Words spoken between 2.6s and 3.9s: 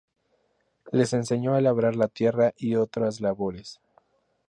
otras labores.